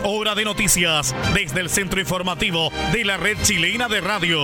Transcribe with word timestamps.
Hora 0.00 0.34
de 0.34 0.44
noticias 0.44 1.14
desde 1.34 1.60
el 1.60 1.68
centro 1.68 2.00
informativo 2.00 2.70
de 2.92 3.04
la 3.04 3.16
red 3.18 3.36
chilena 3.42 3.88
de 3.88 4.00
radio. 4.00 4.38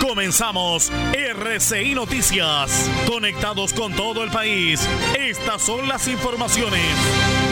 Comenzamos 0.00 0.90
RCI 1.12 1.94
Noticias. 1.94 2.90
Conectados 3.06 3.74
con 3.74 3.92
todo 3.92 4.24
el 4.24 4.30
país. 4.30 4.88
Estas 5.18 5.60
son 5.62 5.88
las 5.88 6.08
informaciones. 6.08 7.43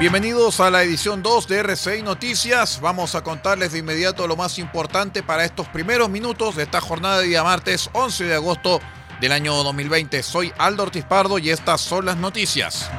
Bienvenidos 0.00 0.60
a 0.60 0.70
la 0.70 0.82
edición 0.82 1.22
2 1.22 1.46
de 1.46 1.58
RCI 1.58 2.02
Noticias. 2.02 2.80
Vamos 2.80 3.14
a 3.14 3.22
contarles 3.22 3.72
de 3.72 3.80
inmediato 3.80 4.26
lo 4.26 4.34
más 4.34 4.58
importante 4.58 5.22
para 5.22 5.44
estos 5.44 5.68
primeros 5.68 6.08
minutos 6.08 6.56
de 6.56 6.62
esta 6.62 6.80
jornada 6.80 7.18
de 7.18 7.26
día 7.26 7.44
martes 7.44 7.90
11 7.92 8.24
de 8.24 8.34
agosto 8.34 8.80
del 9.20 9.32
año 9.32 9.54
2020. 9.62 10.22
Soy 10.22 10.54
Aldo 10.56 10.84
Ortiz 10.84 11.04
Pardo 11.04 11.38
y 11.38 11.50
estas 11.50 11.82
son 11.82 12.06
las 12.06 12.16
noticias. 12.16 12.90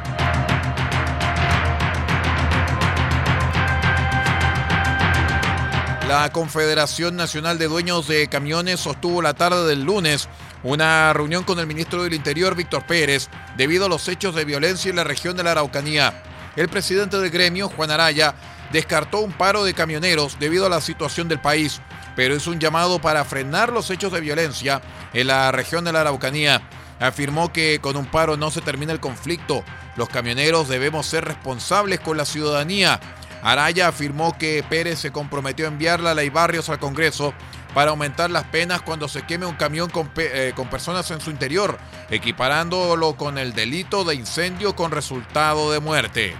La 6.07 6.29
Confederación 6.31 7.15
Nacional 7.15 7.57
de 7.57 7.67
Dueños 7.67 8.07
de 8.07 8.27
Camiones 8.27 8.79
sostuvo 8.79 9.23
la 9.23 9.33
tarde 9.33 9.65
del 9.65 9.81
lunes 9.81 10.29
una 10.61 11.11
reunión 11.13 11.43
con 11.45 11.57
el 11.57 11.65
ministro 11.65 12.03
del 12.03 12.13
Interior, 12.13 12.53
Víctor 12.53 12.85
Pérez, 12.85 13.27
debido 13.57 13.87
a 13.87 13.89
los 13.89 14.07
hechos 14.07 14.35
de 14.35 14.45
violencia 14.45 14.91
en 14.91 14.97
la 14.97 15.03
región 15.03 15.35
de 15.35 15.41
la 15.41 15.53
Araucanía. 15.53 16.21
El 16.55 16.67
presidente 16.67 17.17
del 17.17 17.29
gremio, 17.29 17.69
Juan 17.69 17.91
Araya, 17.91 18.35
descartó 18.71 19.19
un 19.19 19.31
paro 19.31 19.63
de 19.63 19.73
camioneros 19.73 20.37
debido 20.39 20.65
a 20.65 20.69
la 20.69 20.81
situación 20.81 21.27
del 21.27 21.39
país, 21.39 21.81
pero 22.15 22.35
es 22.35 22.47
un 22.47 22.59
llamado 22.59 22.99
para 22.99 23.23
frenar 23.23 23.71
los 23.71 23.89
hechos 23.89 24.11
de 24.11 24.21
violencia 24.21 24.81
en 25.13 25.27
la 25.27 25.51
región 25.51 25.83
de 25.85 25.93
la 25.93 26.01
Araucanía. 26.01 26.61
Afirmó 26.99 27.51
que 27.51 27.79
con 27.81 27.97
un 27.97 28.05
paro 28.05 28.37
no 28.37 28.51
se 28.51 28.61
termina 28.61 28.91
el 28.93 28.99
conflicto. 28.99 29.63
Los 29.95 30.09
camioneros 30.09 30.67
debemos 30.67 31.05
ser 31.05 31.25
responsables 31.25 31.99
con 31.99 32.17
la 32.17 32.25
ciudadanía. 32.25 32.99
Araya 33.41 33.87
afirmó 33.87 34.37
que 34.37 34.63
Pérez 34.69 34.99
se 34.99 35.11
comprometió 35.11 35.65
a 35.65 35.69
enviar 35.69 35.99
la 35.99 36.13
ley 36.13 36.29
Barrios 36.29 36.69
al 36.69 36.79
Congreso 36.79 37.33
para 37.73 37.91
aumentar 37.91 38.29
las 38.29 38.43
penas 38.45 38.81
cuando 38.81 39.07
se 39.07 39.23
queme 39.23 39.45
un 39.45 39.55
camión 39.55 39.89
con, 39.89 40.11
eh, 40.17 40.53
con, 40.55 40.69
personas 40.69 41.09
en 41.11 41.21
su 41.21 41.31
interior, 41.31 41.77
equiparándolo 42.09 43.15
con 43.15 43.37
el 43.37 43.53
delito 43.53 44.03
de 44.03 44.15
incendio 44.15 44.75
con 44.75 44.91
resultado 44.91 45.71
de 45.71 45.79
muerte. 45.79 46.35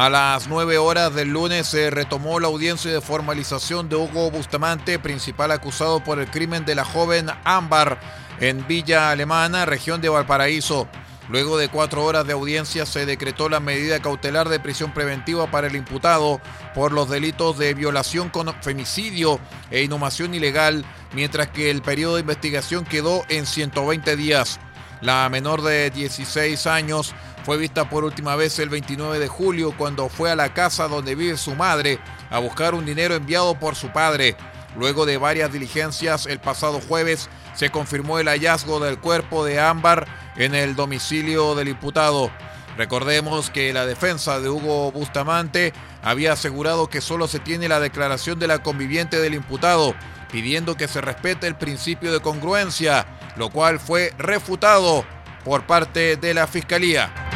A 0.00 0.08
las 0.08 0.48
9 0.48 0.78
horas 0.78 1.14
del 1.14 1.28
lunes 1.28 1.66
se 1.66 1.90
retomó 1.90 2.40
la 2.40 2.48
audiencia 2.48 2.90
de 2.90 3.02
formalización 3.02 3.90
de 3.90 3.96
Hugo 3.96 4.30
Bustamante, 4.30 4.98
principal 4.98 5.50
acusado 5.50 6.02
por 6.02 6.18
el 6.18 6.30
crimen 6.30 6.64
de 6.64 6.74
la 6.74 6.86
joven 6.86 7.26
Ámbar 7.44 8.00
en 8.40 8.66
Villa 8.66 9.10
Alemana, 9.10 9.66
región 9.66 10.00
de 10.00 10.08
Valparaíso. 10.08 10.88
Luego 11.28 11.58
de 11.58 11.68
cuatro 11.68 12.04
horas 12.04 12.26
de 12.26 12.32
audiencia 12.32 12.86
se 12.86 13.06
decretó 13.06 13.48
la 13.48 13.60
medida 13.60 14.00
cautelar 14.00 14.48
de 14.48 14.58
prisión 14.58 14.92
preventiva 14.92 15.48
para 15.48 15.68
el 15.68 15.76
imputado 15.76 16.40
por 16.74 16.90
los 16.90 17.08
delitos 17.08 17.56
de 17.56 17.72
violación 17.74 18.30
con 18.30 18.52
femicidio 18.62 19.38
e 19.70 19.82
inhumación 19.82 20.34
ilegal, 20.34 20.84
mientras 21.12 21.48
que 21.48 21.70
el 21.70 21.82
periodo 21.82 22.16
de 22.16 22.22
investigación 22.22 22.84
quedó 22.84 23.22
en 23.28 23.46
120 23.46 24.16
días. 24.16 24.58
La 25.02 25.28
menor 25.28 25.62
de 25.62 25.90
16 25.90 26.66
años 26.66 27.14
fue 27.44 27.58
vista 27.58 27.88
por 27.88 28.04
última 28.04 28.34
vez 28.36 28.58
el 28.58 28.68
29 28.68 29.18
de 29.18 29.28
julio 29.28 29.72
cuando 29.76 30.08
fue 30.08 30.30
a 30.30 30.36
la 30.36 30.52
casa 30.52 30.88
donde 30.88 31.14
vive 31.14 31.36
su 31.36 31.54
madre 31.54 32.00
a 32.28 32.38
buscar 32.38 32.74
un 32.74 32.84
dinero 32.84 33.14
enviado 33.14 33.58
por 33.58 33.76
su 33.76 33.92
padre. 33.92 34.36
Luego 34.76 35.06
de 35.06 35.16
varias 35.16 35.52
diligencias, 35.52 36.26
el 36.26 36.38
pasado 36.38 36.80
jueves 36.80 37.28
se 37.54 37.70
confirmó 37.70 38.18
el 38.18 38.28
hallazgo 38.28 38.80
del 38.80 38.98
cuerpo 38.98 39.44
de 39.44 39.60
Ámbar 39.60 40.06
en 40.36 40.54
el 40.54 40.74
domicilio 40.76 41.54
del 41.54 41.68
imputado. 41.68 42.30
Recordemos 42.76 43.50
que 43.50 43.72
la 43.72 43.84
defensa 43.84 44.40
de 44.40 44.48
Hugo 44.48 44.92
Bustamante 44.92 45.72
había 46.02 46.32
asegurado 46.32 46.88
que 46.88 47.00
solo 47.00 47.28
se 47.28 47.38
tiene 47.38 47.68
la 47.68 47.80
declaración 47.80 48.38
de 48.38 48.46
la 48.46 48.62
conviviente 48.62 49.20
del 49.20 49.34
imputado, 49.34 49.94
pidiendo 50.32 50.76
que 50.76 50.88
se 50.88 51.00
respete 51.00 51.46
el 51.46 51.56
principio 51.56 52.12
de 52.12 52.20
congruencia, 52.20 53.06
lo 53.36 53.50
cual 53.50 53.80
fue 53.80 54.14
refutado 54.18 55.04
por 55.44 55.66
parte 55.66 56.16
de 56.16 56.34
la 56.34 56.46
Fiscalía. 56.46 57.29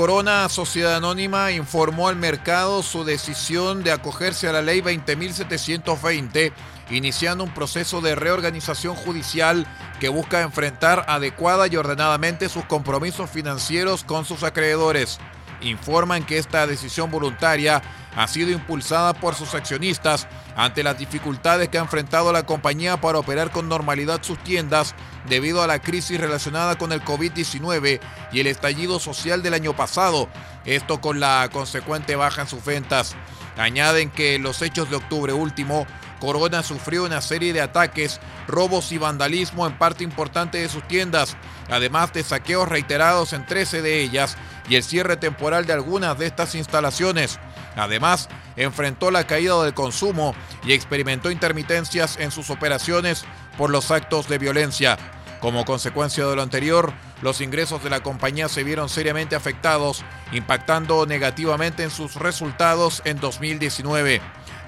Corona 0.00 0.48
Sociedad 0.48 0.96
Anónima 0.96 1.52
informó 1.52 2.08
al 2.08 2.16
mercado 2.16 2.82
su 2.82 3.04
decisión 3.04 3.84
de 3.84 3.92
acogerse 3.92 4.48
a 4.48 4.52
la 4.52 4.62
ley 4.62 4.80
20.720, 4.80 6.54
iniciando 6.88 7.44
un 7.44 7.52
proceso 7.52 8.00
de 8.00 8.14
reorganización 8.14 8.96
judicial 8.96 9.66
que 10.00 10.08
busca 10.08 10.40
enfrentar 10.40 11.04
adecuada 11.06 11.66
y 11.66 11.76
ordenadamente 11.76 12.48
sus 12.48 12.64
compromisos 12.64 13.28
financieros 13.28 14.02
con 14.02 14.24
sus 14.24 14.42
acreedores. 14.42 15.20
Informan 15.60 16.24
que 16.24 16.38
esta 16.38 16.66
decisión 16.66 17.10
voluntaria 17.10 17.82
ha 18.16 18.26
sido 18.28 18.50
impulsada 18.50 19.14
por 19.14 19.34
sus 19.34 19.54
accionistas 19.54 20.26
ante 20.56 20.82
las 20.82 20.98
dificultades 20.98 21.68
que 21.68 21.78
ha 21.78 21.82
enfrentado 21.82 22.32
la 22.32 22.44
compañía 22.44 23.00
para 23.00 23.18
operar 23.18 23.50
con 23.50 23.68
normalidad 23.68 24.22
sus 24.22 24.38
tiendas 24.38 24.94
debido 25.28 25.62
a 25.62 25.66
la 25.66 25.80
crisis 25.80 26.20
relacionada 26.20 26.76
con 26.76 26.92
el 26.92 27.04
COVID-19 27.04 28.00
y 28.32 28.40
el 28.40 28.46
estallido 28.46 28.98
social 28.98 29.42
del 29.42 29.54
año 29.54 29.76
pasado, 29.76 30.28
esto 30.64 31.00
con 31.00 31.20
la 31.20 31.48
consecuente 31.52 32.16
baja 32.16 32.42
en 32.42 32.48
sus 32.48 32.64
ventas. 32.64 33.16
Añaden 33.56 34.10
que 34.10 34.36
en 34.36 34.42
los 34.42 34.62
hechos 34.62 34.88
de 34.90 34.96
octubre 34.96 35.32
último, 35.32 35.86
Corona 36.20 36.62
sufrió 36.62 37.04
una 37.04 37.20
serie 37.20 37.52
de 37.52 37.60
ataques, 37.62 38.20
robos 38.46 38.92
y 38.92 38.98
vandalismo 38.98 39.66
en 39.66 39.76
parte 39.78 40.04
importante 40.04 40.58
de 40.58 40.68
sus 40.68 40.86
tiendas, 40.86 41.36
además 41.70 42.12
de 42.12 42.22
saqueos 42.22 42.68
reiterados 42.68 43.32
en 43.32 43.46
13 43.46 43.82
de 43.82 44.00
ellas 44.00 44.36
y 44.70 44.76
el 44.76 44.84
cierre 44.84 45.16
temporal 45.16 45.66
de 45.66 45.74
algunas 45.74 46.16
de 46.16 46.26
estas 46.26 46.54
instalaciones. 46.54 47.40
Además, 47.76 48.28
enfrentó 48.56 49.10
la 49.10 49.26
caída 49.26 49.62
del 49.64 49.74
consumo 49.74 50.34
y 50.64 50.72
experimentó 50.72 51.30
intermitencias 51.30 52.16
en 52.18 52.30
sus 52.30 52.50
operaciones 52.50 53.24
por 53.58 53.70
los 53.70 53.90
actos 53.90 54.28
de 54.28 54.38
violencia. 54.38 54.96
Como 55.40 55.64
consecuencia 55.64 56.24
de 56.26 56.36
lo 56.36 56.42
anterior, 56.42 56.92
los 57.20 57.40
ingresos 57.40 57.82
de 57.82 57.90
la 57.90 58.00
compañía 58.00 58.48
se 58.48 58.62
vieron 58.62 58.88
seriamente 58.88 59.34
afectados, 59.34 60.04
impactando 60.32 61.04
negativamente 61.04 61.82
en 61.82 61.90
sus 61.90 62.14
resultados 62.14 63.02
en 63.04 63.18
2019. 63.18 64.20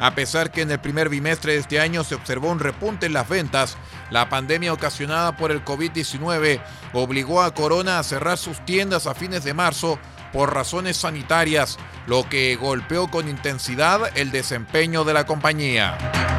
A 0.03 0.17
pesar 0.17 0.51
que 0.51 0.63
en 0.63 0.71
el 0.73 0.81
primer 0.81 1.09
bimestre 1.09 1.53
de 1.53 1.61
este 1.61 1.79
año 1.79 2.03
se 2.03 2.17
observó 2.17 2.51
un 2.51 2.59
repunte 2.59 3.07
en 3.07 3.13
las 3.13 3.29
ventas, 3.29 3.77
la 4.11 4.29
pandemia 4.29 4.73
ocasionada 4.73 5.37
por 5.37 5.53
el 5.53 5.65
COVID-19 5.65 6.61
obligó 6.93 7.41
a 7.41 7.55
Corona 7.55 8.01
a 8.01 8.03
cerrar 8.03 8.37
sus 8.37 8.65
tiendas 8.65 9.07
a 9.07 9.15
fines 9.15 9.45
de 9.45 9.55
marzo 9.55 10.01
por 10.33 10.53
razones 10.53 10.97
sanitarias, 10.97 11.79
lo 12.09 12.29
que 12.29 12.57
golpeó 12.57 13.13
con 13.13 13.29
intensidad 13.29 14.11
el 14.17 14.33
desempeño 14.33 15.05
de 15.05 15.15
la 15.15 15.25
compañía. 15.25 16.32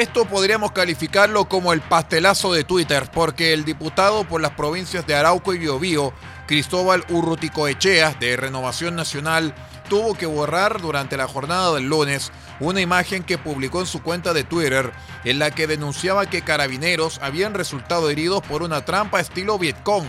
Esto 0.00 0.24
podríamos 0.24 0.72
calificarlo 0.72 1.44
como 1.44 1.74
el 1.74 1.82
pastelazo 1.82 2.54
de 2.54 2.64
Twitter, 2.64 3.10
porque 3.12 3.52
el 3.52 3.66
diputado 3.66 4.24
por 4.24 4.40
las 4.40 4.52
provincias 4.52 5.06
de 5.06 5.14
Arauco 5.14 5.52
y 5.52 5.58
Biobío, 5.58 6.14
Cristóbal 6.46 7.04
Urruticoechea, 7.10 8.14
de 8.18 8.34
Renovación 8.38 8.96
Nacional, 8.96 9.54
tuvo 9.90 10.14
que 10.14 10.24
borrar 10.24 10.80
durante 10.80 11.18
la 11.18 11.28
jornada 11.28 11.74
del 11.74 11.90
lunes 11.90 12.32
una 12.60 12.80
imagen 12.80 13.24
que 13.24 13.36
publicó 13.36 13.80
en 13.80 13.86
su 13.86 14.02
cuenta 14.02 14.32
de 14.32 14.42
Twitter 14.42 14.90
en 15.24 15.38
la 15.38 15.50
que 15.50 15.66
denunciaba 15.66 16.24
que 16.24 16.40
carabineros 16.40 17.18
habían 17.20 17.52
resultado 17.52 18.08
heridos 18.08 18.40
por 18.40 18.62
una 18.62 18.86
trampa 18.86 19.20
estilo 19.20 19.58
Vietcong. 19.58 20.06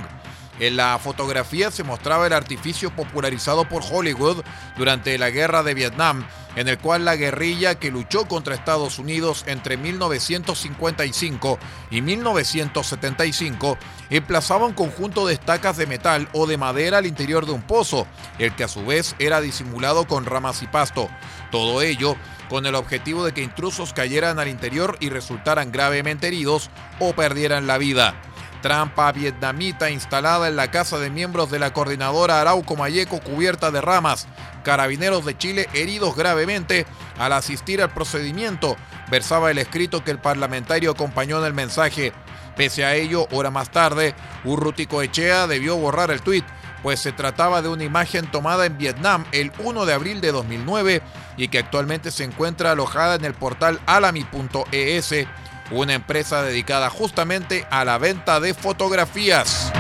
En 0.61 0.77
la 0.77 0.99
fotografía 0.99 1.69
se 1.69 1.83
mostraba 1.83 2.27
el 2.27 2.33
artificio 2.33 2.95
popularizado 2.95 3.67
por 3.67 3.83
Hollywood 3.83 4.41
durante 4.77 5.17
la 5.17 5.31
guerra 5.31 5.63
de 5.63 5.73
Vietnam, 5.73 6.25
en 6.55 6.67
el 6.67 6.77
cual 6.77 7.05
la 7.05 7.15
guerrilla 7.15 7.75
que 7.75 7.91
luchó 7.91 8.27
contra 8.27 8.55
Estados 8.55 8.99
Unidos 8.99 9.43
entre 9.47 9.77
1955 9.77 11.59
y 11.89 12.01
1975 12.01 13.77
emplazaba 14.09 14.65
un 14.65 14.73
conjunto 14.73 15.25
de 15.27 15.33
estacas 15.33 15.77
de 15.77 15.87
metal 15.87 16.27
o 16.33 16.47
de 16.47 16.57
madera 16.57 16.97
al 16.99 17.05
interior 17.05 17.45
de 17.45 17.53
un 17.53 17.61
pozo, 17.61 18.07
el 18.39 18.55
que 18.55 18.63
a 18.63 18.67
su 18.67 18.85
vez 18.85 19.15
era 19.19 19.41
disimulado 19.41 20.05
con 20.05 20.25
ramas 20.25 20.61
y 20.63 20.67
pasto. 20.67 21.09
Todo 21.51 21.81
ello 21.81 22.15
con 22.49 22.65
el 22.65 22.75
objetivo 22.75 23.23
de 23.23 23.33
que 23.33 23.43
intrusos 23.43 23.93
cayeran 23.93 24.39
al 24.39 24.49
interior 24.49 24.97
y 24.99 25.09
resultaran 25.09 25.71
gravemente 25.71 26.27
heridos 26.27 26.69
o 26.99 27.13
perdieran 27.13 27.65
la 27.65 27.77
vida 27.77 28.13
trampa 28.61 29.11
vietnamita 29.11 29.89
instalada 29.89 30.47
en 30.47 30.55
la 30.55 30.71
casa 30.71 30.99
de 30.99 31.09
miembros 31.09 31.51
de 31.51 31.59
la 31.59 31.73
coordinadora 31.73 32.39
Arauco 32.39 32.75
Mayeco 32.75 33.19
cubierta 33.19 33.71
de 33.71 33.81
ramas. 33.81 34.27
Carabineros 34.63 35.25
de 35.25 35.37
Chile 35.37 35.67
heridos 35.73 36.15
gravemente 36.15 36.85
al 37.17 37.33
asistir 37.33 37.81
al 37.81 37.93
procedimiento, 37.93 38.77
versaba 39.09 39.51
el 39.51 39.57
escrito 39.57 40.03
que 40.03 40.11
el 40.11 40.19
parlamentario 40.19 40.91
acompañó 40.91 41.39
en 41.39 41.45
el 41.45 41.53
mensaje. 41.53 42.13
Pese 42.55 42.85
a 42.85 42.95
ello, 42.95 43.27
hora 43.31 43.49
más 43.49 43.71
tarde, 43.71 44.13
Urrutico 44.43 45.01
Echea 45.01 45.47
debió 45.47 45.77
borrar 45.77 46.11
el 46.11 46.21
tuit, 46.21 46.45
pues 46.83 46.99
se 46.99 47.11
trataba 47.11 47.61
de 47.61 47.69
una 47.69 47.83
imagen 47.83 48.29
tomada 48.29 48.65
en 48.65 48.77
Vietnam 48.77 49.25
el 49.31 49.51
1 49.59 49.85
de 49.85 49.93
abril 49.93 50.21
de 50.21 50.31
2009 50.31 51.01
y 51.37 51.47
que 51.47 51.59
actualmente 51.59 52.11
se 52.11 52.23
encuentra 52.23 52.71
alojada 52.71 53.15
en 53.15 53.25
el 53.25 53.33
portal 53.33 53.79
alami.es 53.85 55.27
una 55.71 55.93
empresa 55.93 56.43
dedicada 56.43 56.89
justamente 56.89 57.65
a 57.69 57.85
la 57.85 57.97
venta 57.97 58.39
de 58.39 58.53
fotografías. 58.53 59.71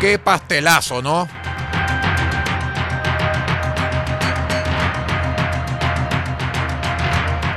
Qué 0.00 0.18
pastelazo, 0.18 1.02
¿no? 1.02 1.28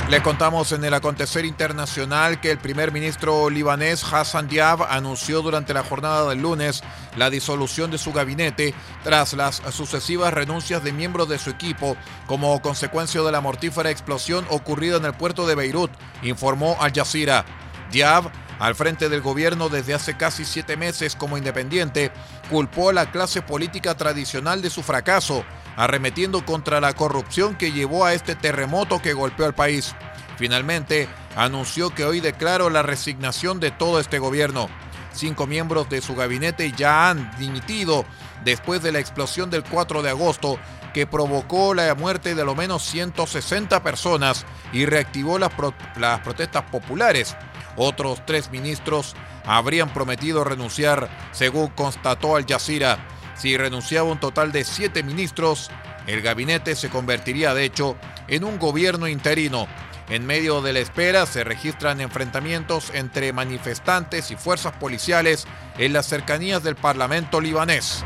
Le 0.08 0.22
contamos 0.22 0.72
en 0.72 0.84
el 0.86 0.94
acontecer 0.94 1.46
internacional 1.46 2.40
que 2.40 2.52
el 2.52 2.60
primer 2.60 2.92
ministro 2.92 3.50
libanés 3.50 4.04
Hassan 4.04 4.48
Diab 4.48 4.84
anunció 4.84 5.42
durante 5.42 5.74
la 5.74 5.84
jornada 5.84 6.30
del 6.30 6.44
lunes 6.44 6.84
la 7.18 7.32
disolución 7.32 7.90
de 7.90 7.98
su 7.98 8.14
gabinete 8.14 8.76
tras 9.04 9.34
las 9.34 9.64
sucesivas 9.72 10.32
renuncias 10.32 10.84
de 10.84 10.94
miembros 10.94 11.28
de 11.28 11.40
su 11.40 11.50
equipo 11.50 11.98
como 12.28 12.62
consecuencia 12.62 13.24
de 13.24 13.32
la 13.32 13.42
mortífera 13.42 13.90
explosión 13.90 14.46
ocurrida 14.50 14.98
en 14.98 15.06
el 15.06 15.16
puerto 15.16 15.48
de 15.48 15.56
Beirut, 15.56 15.92
informó 16.22 16.78
Al 16.80 16.94
Jazeera. 16.94 17.44
Diab 17.92 18.32
al 18.60 18.76
frente 18.76 19.10
del 19.10 19.22
gobierno 19.22 19.70
desde 19.70 19.96
hace 19.96 20.16
casi 20.16 20.46
siete 20.46 20.78
meses 20.78 21.16
como 21.16 21.38
independiente, 21.38 22.12
culpó 22.50 22.90
a 22.90 22.94
la 22.94 23.12
clase 23.12 23.42
política 23.42 23.96
tradicional 23.96 24.62
de 24.62 24.70
su 24.70 24.84
fracaso 24.84 25.44
arremetiendo 25.76 26.46
contra 26.46 26.82
la 26.82 26.94
corrupción 26.94 27.56
que 27.56 27.72
llevó 27.72 28.06
a 28.06 28.14
este 28.14 28.36
terremoto 28.36 29.02
que 29.02 29.14
golpeó 29.14 29.46
al 29.46 29.56
país. 29.56 29.96
Finalmente, 30.38 31.08
anunció 31.36 31.90
que 31.90 32.06
hoy 32.06 32.20
declaró 32.20 32.70
la 32.70 32.84
resignación 32.84 33.60
de 33.60 33.72
todo 33.72 34.00
este 34.00 34.20
gobierno. 34.20 34.70
Cinco 35.14 35.48
miembros 35.48 35.90
de 35.90 36.02
su 36.02 36.16
gabinete 36.16 36.74
ya 36.74 37.10
han 37.10 37.32
dimitido 37.38 38.06
después 38.44 38.82
de 38.84 38.92
la 38.92 39.00
explosión 39.00 39.50
del 39.50 39.64
4 39.64 40.02
de 40.02 40.10
agosto 40.10 40.60
que 40.94 41.08
provocó 41.08 41.74
la 41.74 41.94
muerte 41.96 42.36
de 42.36 42.46
lo 42.46 42.56
menos 42.56 42.84
160 42.84 43.82
personas 43.84 44.46
y 44.72 44.86
reactivó 44.86 45.40
las, 45.40 45.52
las 45.98 46.20
protestas 46.22 46.64
populares. 46.64 47.36
Otros 47.78 48.26
tres 48.26 48.50
ministros 48.52 49.16
habrían 49.46 49.90
prometido 49.94 50.44
renunciar, 50.44 51.10
según 51.32 51.68
constató 51.68 52.36
Al 52.36 52.46
Jazeera. 52.46 52.98
Si 53.36 53.58
renunciaba 53.58 54.10
un 54.10 54.20
total 54.20 54.52
de 54.52 54.64
siete 54.64 55.04
ministros, 55.04 55.70
el 56.08 56.22
gabinete 56.22 56.76
se 56.76 56.90
convertiría 56.90 57.54
de 57.54 57.66
hecho 57.66 57.98
en 58.28 58.44
un 58.44 58.60
gobierno 58.60 59.08
interino. 59.08 59.68
En 60.10 60.26
medio 60.26 60.62
de 60.62 60.72
la 60.72 60.80
espera 60.80 61.26
se 61.26 61.44
registran 61.44 62.00
enfrentamientos 62.00 62.92
entre 62.94 63.34
manifestantes 63.34 64.30
y 64.32 64.36
fuerzas 64.36 64.74
policiales 64.74 65.48
en 65.78 65.94
las 65.94 66.06
cercanías 66.06 66.64
del 66.64 66.76
Parlamento 66.76 67.42
libanés. 67.42 68.06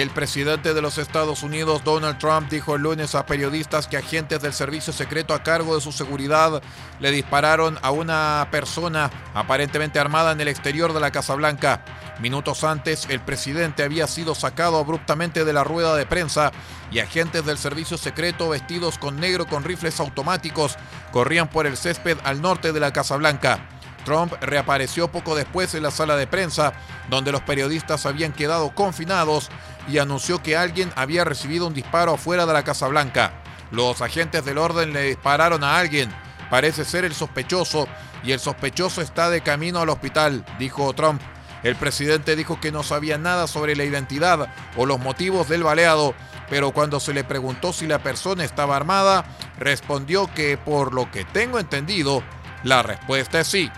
El 0.00 0.08
presidente 0.08 0.72
de 0.72 0.80
los 0.80 0.96
Estados 0.96 1.42
Unidos, 1.42 1.84
Donald 1.84 2.16
Trump, 2.16 2.48
dijo 2.48 2.74
el 2.74 2.80
lunes 2.80 3.14
a 3.14 3.26
periodistas 3.26 3.86
que 3.86 3.98
agentes 3.98 4.40
del 4.40 4.54
servicio 4.54 4.94
secreto 4.94 5.34
a 5.34 5.42
cargo 5.42 5.74
de 5.74 5.82
su 5.82 5.92
seguridad 5.92 6.62
le 7.00 7.10
dispararon 7.10 7.78
a 7.82 7.90
una 7.90 8.48
persona 8.50 9.10
aparentemente 9.34 9.98
armada 9.98 10.32
en 10.32 10.40
el 10.40 10.48
exterior 10.48 10.94
de 10.94 11.00
la 11.00 11.10
Casa 11.10 11.34
Blanca. 11.34 11.84
Minutos 12.18 12.64
antes, 12.64 13.08
el 13.10 13.20
presidente 13.20 13.82
había 13.82 14.06
sido 14.06 14.34
sacado 14.34 14.78
abruptamente 14.78 15.44
de 15.44 15.52
la 15.52 15.64
rueda 15.64 15.94
de 15.94 16.06
prensa 16.06 16.50
y 16.90 17.00
agentes 17.00 17.44
del 17.44 17.58
servicio 17.58 17.98
secreto 17.98 18.48
vestidos 18.48 18.96
con 18.96 19.20
negro 19.20 19.46
con 19.46 19.64
rifles 19.64 20.00
automáticos 20.00 20.78
corrían 21.12 21.50
por 21.50 21.66
el 21.66 21.76
césped 21.76 22.16
al 22.24 22.40
norte 22.40 22.72
de 22.72 22.80
la 22.80 22.94
Casa 22.94 23.18
Blanca. 23.18 23.68
Trump 24.04 24.32
reapareció 24.40 25.08
poco 25.08 25.34
después 25.34 25.74
en 25.74 25.82
la 25.82 25.90
sala 25.90 26.16
de 26.16 26.26
prensa, 26.26 26.72
donde 27.08 27.32
los 27.32 27.42
periodistas 27.42 28.06
habían 28.06 28.32
quedado 28.32 28.74
confinados, 28.74 29.50
y 29.88 29.98
anunció 29.98 30.42
que 30.42 30.56
alguien 30.56 30.92
había 30.96 31.24
recibido 31.24 31.66
un 31.66 31.74
disparo 31.74 32.14
afuera 32.14 32.46
de 32.46 32.52
la 32.52 32.64
Casa 32.64 32.88
Blanca. 32.88 33.32
Los 33.70 34.00
agentes 34.02 34.44
del 34.44 34.58
orden 34.58 34.92
le 34.92 35.02
dispararon 35.02 35.64
a 35.64 35.78
alguien. 35.78 36.10
Parece 36.50 36.84
ser 36.84 37.04
el 37.04 37.14
sospechoso, 37.14 37.86
y 38.22 38.32
el 38.32 38.40
sospechoso 38.40 39.00
está 39.02 39.30
de 39.30 39.40
camino 39.40 39.80
al 39.80 39.88
hospital, 39.88 40.44
dijo 40.58 40.92
Trump. 40.92 41.20
El 41.62 41.76
presidente 41.76 42.36
dijo 42.36 42.60
que 42.60 42.72
no 42.72 42.82
sabía 42.82 43.18
nada 43.18 43.46
sobre 43.46 43.76
la 43.76 43.84
identidad 43.84 44.48
o 44.76 44.86
los 44.86 44.98
motivos 44.98 45.48
del 45.48 45.62
baleado, 45.62 46.14
pero 46.48 46.72
cuando 46.72 47.00
se 47.00 47.14
le 47.14 47.22
preguntó 47.22 47.72
si 47.72 47.86
la 47.86 47.98
persona 48.00 48.44
estaba 48.44 48.76
armada, 48.76 49.24
respondió 49.58 50.32
que 50.34 50.58
por 50.58 50.94
lo 50.94 51.10
que 51.10 51.24
tengo 51.24 51.58
entendido, 51.58 52.22
la 52.64 52.82
respuesta 52.82 53.40
es 53.40 53.48
sí. 53.48 53.70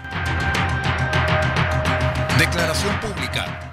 Declaración 2.38 2.98
pública. 3.00 3.71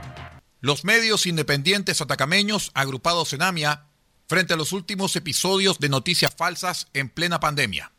Los 0.61 0.83
medios 0.83 1.25
independientes 1.25 2.01
atacameños 2.01 2.71
agrupados 2.73 3.31
en 3.31 3.41
AMIA 3.41 3.85
frente 4.27 4.53
a 4.53 4.57
los 4.57 4.73
últimos 4.73 5.15
episodios 5.15 5.79
de 5.79 5.87
noticias 5.87 6.35
falsas 6.35 6.87
en 6.93 7.09
plena 7.09 7.39
pandemia. 7.39 7.93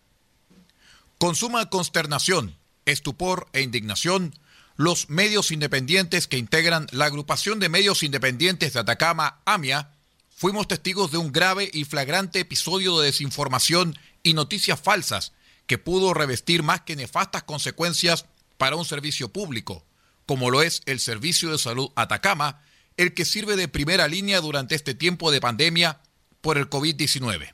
Con 1.19 1.35
suma 1.35 1.71
consternación, 1.71 2.59
estupor 2.85 3.49
e 3.53 3.63
indignación, 3.63 4.35
los 4.77 5.09
medios 5.09 5.51
independientes 5.51 6.27
que 6.27 6.39
integran 6.39 6.87
la 6.93 7.07
agrupación 7.07 7.61
de 7.61 7.69
medios 7.69 8.03
independientes 8.03 8.75
de 8.75 8.81
Atacama, 8.81 9.41
AMIA, 9.45 9.95
fuimos 10.29 10.69
testigos 10.69 11.11
de 11.13 11.19
un 11.19 11.33
grave 11.33 11.71
y 11.73 11.85
flagrante 11.85 12.41
episodio 12.41 12.99
de 12.99 13.07
desinformación 13.07 13.99
y 14.23 14.35
noticias 14.35 14.81
falsas 14.81 15.33
que 15.67 15.79
pudo 15.79 16.15
revestir 16.15 16.63
más 16.63 16.83
que 16.83 16.97
nefastas 16.97 17.43
consecuencias 17.43 18.27
para 18.59 18.77
un 18.77 18.85
servicio 18.85 19.29
público, 19.29 19.85
como 20.31 20.53
lo 20.53 20.63
es 20.63 20.83
el 20.87 21.01
Servicio 21.01 21.51
de 21.51 21.59
Salud 21.59 21.91
Atacama, 21.97 22.63
el 22.97 23.15
que 23.15 23.25
sirve 23.25 23.57
de 23.57 23.67
primera 23.67 24.07
línea 24.07 24.41
durante 24.41 24.77
este 24.77 24.95
tiempo 24.95 25.33
de 25.33 25.41
pandemia 25.41 25.99
por 26.41 26.57
el 26.57 26.71
COVID-19. 26.71 27.53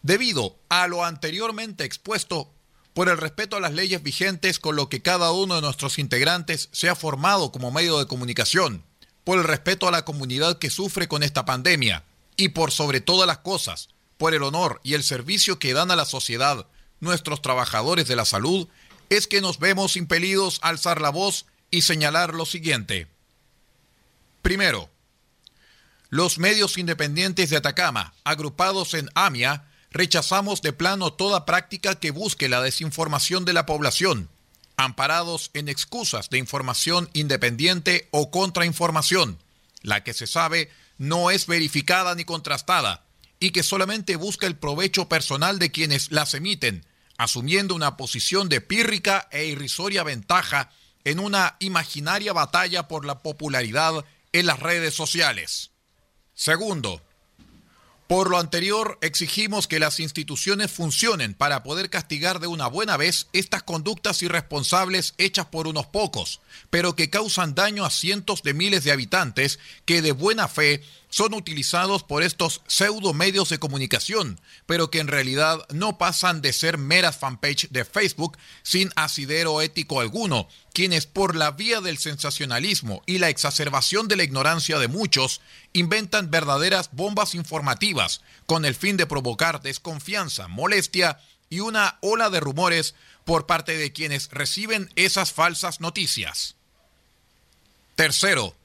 Debido 0.00 0.56
a 0.68 0.86
lo 0.86 1.04
anteriormente 1.04 1.82
expuesto, 1.82 2.54
por 2.94 3.08
el 3.08 3.18
respeto 3.18 3.56
a 3.56 3.60
las 3.60 3.72
leyes 3.72 4.04
vigentes 4.04 4.60
con 4.60 4.76
lo 4.76 4.88
que 4.88 5.02
cada 5.02 5.32
uno 5.32 5.56
de 5.56 5.62
nuestros 5.62 5.98
integrantes 5.98 6.68
se 6.70 6.88
ha 6.88 6.94
formado 6.94 7.50
como 7.50 7.72
medio 7.72 7.98
de 7.98 8.06
comunicación, 8.06 8.84
por 9.24 9.38
el 9.38 9.44
respeto 9.44 9.88
a 9.88 9.90
la 9.90 10.04
comunidad 10.04 10.60
que 10.60 10.70
sufre 10.70 11.08
con 11.08 11.24
esta 11.24 11.44
pandemia 11.44 12.04
y 12.36 12.50
por 12.50 12.70
sobre 12.70 13.00
todas 13.00 13.26
las 13.26 13.38
cosas, 13.38 13.88
por 14.16 14.32
el 14.32 14.44
honor 14.44 14.80
y 14.84 14.94
el 14.94 15.02
servicio 15.02 15.58
que 15.58 15.72
dan 15.72 15.90
a 15.90 15.96
la 15.96 16.04
sociedad 16.04 16.68
nuestros 17.00 17.42
trabajadores 17.42 18.06
de 18.06 18.14
la 18.14 18.26
salud, 18.26 18.68
es 19.08 19.26
que 19.26 19.40
nos 19.40 19.58
vemos 19.58 19.96
impelidos 19.96 20.60
a 20.62 20.68
alzar 20.68 21.00
la 21.00 21.10
voz 21.10 21.46
y 21.70 21.82
señalar 21.82 22.34
lo 22.34 22.46
siguiente. 22.46 23.06
Primero, 24.42 24.90
los 26.08 26.38
medios 26.38 26.76
independientes 26.78 27.50
de 27.50 27.56
Atacama, 27.56 28.14
agrupados 28.24 28.94
en 28.94 29.08
AMIA, 29.14 29.66
rechazamos 29.90 30.62
de 30.62 30.72
plano 30.72 31.12
toda 31.12 31.44
práctica 31.44 31.94
que 31.94 32.10
busque 32.10 32.48
la 32.48 32.60
desinformación 32.60 33.44
de 33.44 33.52
la 33.52 33.66
población, 33.66 34.28
amparados 34.76 35.50
en 35.54 35.68
excusas 35.68 36.30
de 36.30 36.38
información 36.38 37.10
independiente 37.12 38.08
o 38.10 38.30
contrainformación, 38.30 39.38
la 39.82 40.02
que 40.02 40.14
se 40.14 40.26
sabe 40.26 40.70
no 40.98 41.30
es 41.30 41.46
verificada 41.46 42.14
ni 42.14 42.24
contrastada 42.24 43.04
y 43.38 43.50
que 43.50 43.62
solamente 43.62 44.16
busca 44.16 44.46
el 44.46 44.56
provecho 44.56 45.08
personal 45.08 45.58
de 45.58 45.70
quienes 45.70 46.10
las 46.10 46.34
emiten, 46.34 46.84
asumiendo 47.16 47.74
una 47.74 47.96
posición 47.96 48.48
de 48.48 48.60
pírrica 48.60 49.28
e 49.30 49.46
irrisoria 49.46 50.02
ventaja 50.02 50.70
en 51.04 51.20
una 51.20 51.56
imaginaria 51.60 52.32
batalla 52.32 52.88
por 52.88 53.04
la 53.04 53.20
popularidad 53.20 54.04
en 54.32 54.46
las 54.46 54.60
redes 54.60 54.94
sociales. 54.94 55.70
Segundo, 56.34 57.02
por 58.10 58.28
lo 58.28 58.38
anterior, 58.38 58.98
exigimos 59.02 59.68
que 59.68 59.78
las 59.78 60.00
instituciones 60.00 60.72
funcionen 60.72 61.32
para 61.32 61.62
poder 61.62 61.90
castigar 61.90 62.40
de 62.40 62.48
una 62.48 62.66
buena 62.66 62.96
vez 62.96 63.28
estas 63.32 63.62
conductas 63.62 64.20
irresponsables 64.24 65.14
hechas 65.16 65.46
por 65.46 65.68
unos 65.68 65.86
pocos, 65.86 66.40
pero 66.70 66.96
que 66.96 67.08
causan 67.08 67.54
daño 67.54 67.84
a 67.84 67.90
cientos 67.90 68.42
de 68.42 68.52
miles 68.52 68.82
de 68.82 68.90
habitantes 68.90 69.60
que 69.84 70.02
de 70.02 70.10
buena 70.10 70.48
fe 70.48 70.82
son 71.08 71.34
utilizados 71.34 72.02
por 72.02 72.24
estos 72.24 72.62
pseudo 72.66 73.14
medios 73.14 73.48
de 73.48 73.60
comunicación, 73.60 74.40
pero 74.66 74.90
que 74.90 74.98
en 74.98 75.06
realidad 75.06 75.64
no 75.72 75.96
pasan 75.96 76.42
de 76.42 76.52
ser 76.52 76.78
meras 76.78 77.16
fanpage 77.16 77.68
de 77.70 77.84
Facebook 77.84 78.38
sin 78.64 78.90
asidero 78.96 79.62
ético 79.62 80.00
alguno, 80.00 80.48
quienes 80.72 81.06
por 81.06 81.36
la 81.36 81.50
vía 81.50 81.80
del 81.80 81.98
sensacionalismo 81.98 83.02
y 83.06 83.18
la 83.18 83.28
exacerbación 83.28 84.08
de 84.08 84.16
la 84.16 84.22
ignorancia 84.22 84.78
de 84.78 84.88
muchos 84.88 85.40
inventan 85.72 86.30
verdaderas 86.30 86.90
bombas 86.92 87.34
informativas 87.34 88.20
con 88.46 88.64
el 88.64 88.74
fin 88.74 88.96
de 88.96 89.06
provocar 89.06 89.62
desconfianza, 89.62 90.48
molestia 90.48 91.18
y 91.48 91.60
una 91.60 91.98
ola 92.00 92.30
de 92.30 92.40
rumores 92.40 92.94
por 93.24 93.46
parte 93.46 93.76
de 93.76 93.92
quienes 93.92 94.28
reciben 94.30 94.90
esas 94.96 95.32
falsas 95.32 95.80
noticias. 95.80 96.56
Tercero, 97.96 98.56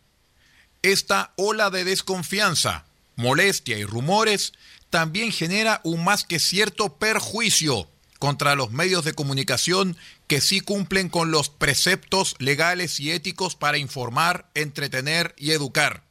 esta 0.81 1.33
ola 1.35 1.71
de 1.71 1.83
desconfianza, 1.83 2.85
molestia 3.15 3.77
y 3.77 3.85
rumores 3.85 4.53
también 4.89 5.31
genera 5.31 5.81
un 5.83 6.03
más 6.03 6.23
que 6.23 6.39
cierto 6.39 6.97
perjuicio 6.97 7.89
contra 8.25 8.55
los 8.55 8.71
medios 8.71 9.05
de 9.05 9.13
comunicación 9.13 9.95
que 10.25 10.41
sí 10.41 10.59
cumplen 10.59 11.09
con 11.09 11.29
los 11.29 11.49
preceptos 11.49 12.33
legales 12.39 12.99
y 12.99 13.11
éticos 13.11 13.55
para 13.55 13.77
informar, 13.77 14.49
entretener 14.55 15.35
y 15.37 15.51
educar, 15.51 16.01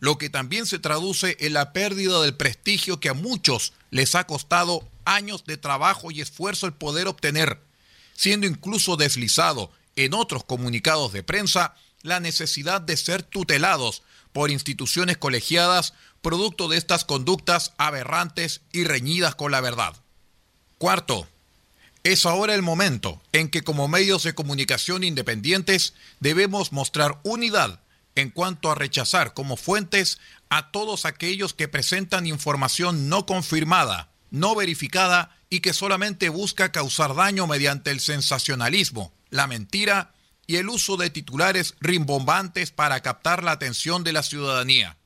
lo 0.00 0.18
que 0.18 0.30
también 0.30 0.66
se 0.66 0.80
traduce 0.80 1.36
en 1.38 1.52
la 1.52 1.72
pérdida 1.72 2.20
del 2.20 2.34
prestigio 2.34 2.98
que 2.98 3.08
a 3.08 3.14
muchos 3.14 3.72
les 3.92 4.16
ha 4.16 4.26
costado 4.26 4.84
años 5.04 5.44
de 5.44 5.56
trabajo 5.56 6.10
y 6.10 6.20
esfuerzo 6.20 6.66
el 6.66 6.72
poder 6.72 7.06
obtener, 7.06 7.60
siendo 8.16 8.48
incluso 8.48 8.96
deslizado 8.96 9.70
en 9.94 10.12
otros 10.12 10.42
comunicados 10.42 11.12
de 11.12 11.22
prensa 11.22 11.76
la 12.02 12.18
necesidad 12.18 12.80
de 12.80 12.96
ser 12.96 13.22
tutelados 13.22 14.02
por 14.32 14.50
instituciones 14.50 15.18
colegiadas 15.18 15.94
producto 16.20 16.66
de 16.66 16.78
estas 16.78 17.04
conductas 17.04 17.74
aberrantes 17.78 18.62
y 18.72 18.82
reñidas 18.82 19.36
con 19.36 19.52
la 19.52 19.60
verdad. 19.60 19.94
Cuarto, 20.78 21.28
es 22.04 22.26
ahora 22.26 22.54
el 22.54 22.62
momento 22.62 23.20
en 23.32 23.48
que 23.48 23.62
como 23.62 23.88
medios 23.88 24.22
de 24.22 24.34
comunicación 24.34 25.04
independientes 25.04 25.94
debemos 26.20 26.70
mostrar 26.70 27.18
unidad 27.24 27.80
en 28.14 28.30
cuanto 28.30 28.70
a 28.70 28.74
rechazar 28.74 29.32
como 29.32 29.56
fuentes 29.56 30.20
a 30.50 30.70
todos 30.70 31.06
aquellos 31.06 31.54
que 31.54 31.66
presentan 31.66 32.26
información 32.26 33.08
no 33.08 33.24
confirmada, 33.24 34.10
no 34.30 34.54
verificada 34.54 35.34
y 35.48 35.60
que 35.60 35.72
solamente 35.72 36.28
busca 36.28 36.72
causar 36.72 37.14
daño 37.14 37.46
mediante 37.46 37.90
el 37.90 38.00
sensacionalismo, 38.00 39.14
la 39.30 39.46
mentira 39.46 40.12
y 40.46 40.56
el 40.56 40.68
uso 40.68 40.98
de 40.98 41.08
titulares 41.08 41.74
rimbombantes 41.80 42.70
para 42.70 43.00
captar 43.00 43.42
la 43.42 43.52
atención 43.52 44.04
de 44.04 44.12
la 44.12 44.22
ciudadanía. 44.22 44.98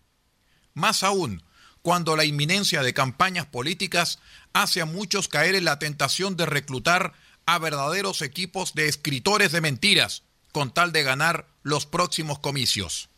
Más 0.74 1.04
aún, 1.04 1.44
cuando 1.82 2.16
la 2.16 2.24
inminencia 2.24 2.82
de 2.82 2.92
campañas 2.92 3.46
políticas 3.46 4.18
hace 4.52 4.80
a 4.80 4.86
muchos 4.86 5.28
caer 5.28 5.54
en 5.54 5.64
la 5.64 5.78
tentación 5.78 6.36
de 6.36 6.46
reclutar 6.46 7.12
a 7.46 7.58
verdaderos 7.58 8.22
equipos 8.22 8.74
de 8.74 8.88
escritores 8.88 9.52
de 9.52 9.60
mentiras 9.60 10.22
con 10.52 10.72
tal 10.72 10.92
de 10.92 11.02
ganar 11.02 11.46
los 11.62 11.86
próximos 11.86 12.38
comicios. 12.38 13.08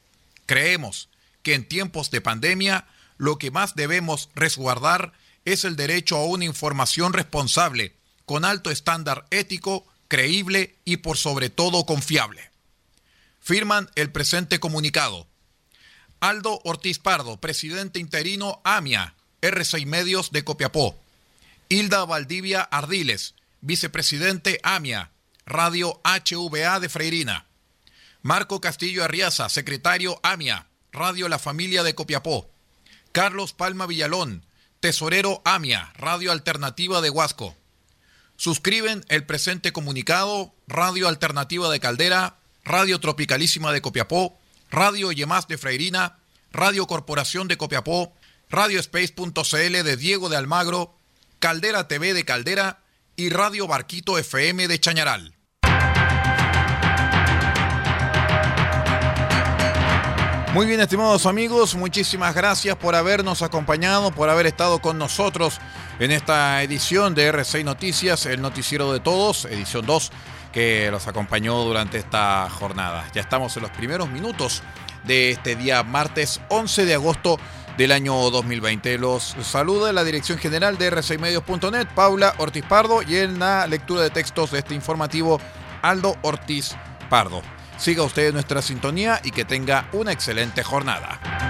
Creemos 0.46 1.08
que 1.42 1.54
en 1.54 1.66
tiempos 1.66 2.10
de 2.10 2.20
pandemia 2.20 2.86
lo 3.16 3.38
que 3.38 3.50
más 3.50 3.74
debemos 3.74 4.28
resguardar 4.34 5.12
es 5.44 5.64
el 5.64 5.76
derecho 5.76 6.16
a 6.16 6.24
una 6.24 6.44
información 6.44 7.12
responsable, 7.12 7.94
con 8.26 8.44
alto 8.44 8.70
estándar 8.70 9.26
ético, 9.30 9.86
creíble 10.08 10.76
y 10.84 10.98
por 10.98 11.16
sobre 11.16 11.50
todo 11.50 11.86
confiable. 11.86 12.50
Firman 13.40 13.90
el 13.94 14.10
presente 14.10 14.60
comunicado. 14.60 15.26
Aldo 16.20 16.60
Ortiz 16.64 16.98
Pardo, 16.98 17.40
presidente 17.40 17.98
interino 17.98 18.60
AMIA, 18.64 19.14
R6 19.40 19.86
Medios 19.86 20.30
de 20.32 20.44
Copiapó. 20.44 20.98
Hilda 21.72 22.04
Valdivia 22.04 22.62
Ardiles, 22.62 23.36
vicepresidente 23.60 24.58
AMIA, 24.64 25.12
Radio 25.46 26.00
HVA 26.02 26.80
de 26.80 26.88
Freirina. 26.88 27.46
Marco 28.22 28.60
Castillo 28.60 29.04
Arriaza, 29.04 29.48
secretario 29.48 30.18
AMIA, 30.24 30.66
Radio 30.90 31.28
La 31.28 31.38
Familia 31.38 31.84
de 31.84 31.94
Copiapó. 31.94 32.50
Carlos 33.12 33.52
Palma 33.52 33.86
Villalón, 33.86 34.44
tesorero 34.80 35.42
AMIA, 35.44 35.92
Radio 35.96 36.32
Alternativa 36.32 37.00
de 37.00 37.10
Huasco. 37.10 37.54
Suscriben 38.34 39.04
el 39.08 39.24
presente 39.24 39.72
comunicado 39.72 40.52
Radio 40.66 41.06
Alternativa 41.06 41.70
de 41.70 41.78
Caldera, 41.78 42.38
Radio 42.64 42.98
Tropicalísima 42.98 43.72
de 43.72 43.80
Copiapó, 43.80 44.36
Radio 44.72 45.12
Yemás 45.12 45.46
de 45.46 45.56
Freirina, 45.56 46.18
Radio 46.50 46.88
Corporación 46.88 47.46
de 47.46 47.56
Copiapó, 47.56 48.12
Radio 48.48 48.80
Space.cl 48.80 49.84
de 49.84 49.96
Diego 49.96 50.28
de 50.28 50.36
Almagro, 50.36 50.96
Caldera 51.40 51.88
TV 51.88 52.12
de 52.12 52.26
Caldera 52.26 52.80
y 53.16 53.30
Radio 53.30 53.66
Barquito 53.66 54.18
FM 54.18 54.68
de 54.68 54.78
Chañaral. 54.78 55.34
Muy 60.52 60.66
bien, 60.66 60.80
estimados 60.80 61.24
amigos, 61.24 61.74
muchísimas 61.76 62.34
gracias 62.34 62.76
por 62.76 62.94
habernos 62.94 63.40
acompañado, 63.40 64.10
por 64.10 64.28
haber 64.28 64.44
estado 64.44 64.82
con 64.82 64.98
nosotros 64.98 65.58
en 65.98 66.10
esta 66.10 66.62
edición 66.62 67.14
de 67.14 67.32
R6 67.32 67.64
Noticias, 67.64 68.26
el 68.26 68.42
noticiero 68.42 68.92
de 68.92 69.00
todos, 69.00 69.46
edición 69.46 69.86
2, 69.86 70.12
que 70.52 70.90
los 70.90 71.06
acompañó 71.06 71.64
durante 71.64 71.96
esta 71.96 72.50
jornada. 72.50 73.08
Ya 73.14 73.22
estamos 73.22 73.56
en 73.56 73.62
los 73.62 73.70
primeros 73.70 74.10
minutos 74.10 74.62
de 75.04 75.30
este 75.30 75.56
día 75.56 75.82
martes 75.84 76.40
11 76.50 76.84
de 76.84 76.94
agosto 76.94 77.38
del 77.76 77.92
año 77.92 78.14
2020. 78.30 78.98
Los 78.98 79.36
saluda 79.42 79.92
la 79.92 80.04
dirección 80.04 80.38
general 80.38 80.78
de 80.78 80.92
r6medios.net, 80.92 81.88
Paula 81.94 82.34
Ortiz 82.38 82.64
Pardo, 82.64 83.02
y 83.02 83.16
en 83.16 83.38
la 83.38 83.66
lectura 83.66 84.02
de 84.02 84.10
textos 84.10 84.50
de 84.50 84.58
este 84.58 84.74
informativo, 84.74 85.40
Aldo 85.82 86.16
Ortiz 86.22 86.76
Pardo. 87.08 87.42
Siga 87.76 88.02
usted 88.02 88.32
nuestra 88.32 88.62
sintonía 88.62 89.20
y 89.24 89.30
que 89.30 89.44
tenga 89.44 89.88
una 89.92 90.12
excelente 90.12 90.62
jornada. 90.62 91.49